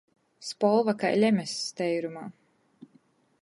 [0.45, 1.53] Spolva kai lemess
[1.83, 2.25] teirumā.